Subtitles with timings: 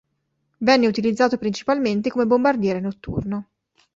[0.57, 3.49] Venne utilizzato principalmente come bombardiere notturno.